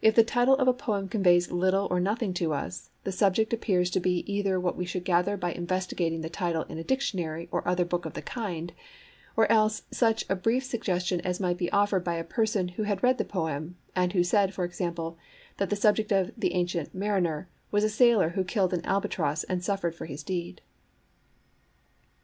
If 0.00 0.14
the 0.14 0.22
title 0.22 0.54
of 0.54 0.68
a 0.68 0.72
poem 0.72 1.08
conveys 1.08 1.50
little 1.50 1.88
or 1.90 1.98
nothing 1.98 2.32
to 2.34 2.52
us, 2.52 2.90
the 3.02 3.10
'subject' 3.10 3.52
appears 3.52 3.90
to[Pg 3.90 3.94
13] 3.98 4.02
be 4.04 4.32
either 4.32 4.60
what 4.60 4.76
we 4.76 4.84
should 4.84 5.04
gather 5.04 5.36
by 5.36 5.50
investigating 5.50 6.20
the 6.20 6.30
title 6.30 6.62
in 6.68 6.78
a 6.78 6.84
dictionary 6.84 7.48
or 7.50 7.66
other 7.66 7.84
book 7.84 8.04
of 8.04 8.14
the 8.14 8.22
kind, 8.22 8.72
or 9.36 9.50
else 9.50 9.82
such 9.90 10.24
a 10.30 10.36
brief 10.36 10.62
suggestion 10.62 11.20
as 11.22 11.40
might 11.40 11.58
be 11.58 11.72
offered 11.72 12.04
by 12.04 12.14
a 12.14 12.22
person 12.22 12.68
who 12.68 12.84
had 12.84 13.02
read 13.02 13.18
the 13.18 13.24
poem, 13.24 13.76
and 13.96 14.12
who 14.12 14.22
said, 14.22 14.54
for 14.54 14.64
example, 14.64 15.18
that 15.56 15.70
the 15.70 15.74
subject 15.74 16.12
of 16.12 16.30
The 16.36 16.54
Ancient 16.54 16.94
Mariner 16.94 17.48
was 17.72 17.82
a 17.82 17.88
sailor 17.90 18.28
who 18.28 18.44
killed 18.44 18.72
an 18.72 18.84
albatross 18.86 19.42
and 19.42 19.60
suffered 19.64 19.96
for 19.96 20.06
his 20.06 20.22
deed. 20.22 20.60